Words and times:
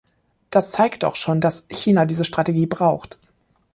Das 0.49 0.71
zeigt 0.71 1.03
doch 1.03 1.15
schon, 1.15 1.41
dass 1.41 1.67
China 1.69 2.07
diese 2.07 2.25
Strategie 2.25 2.65
braucht. 2.65 3.19